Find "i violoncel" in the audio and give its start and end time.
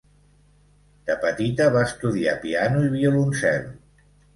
2.91-3.75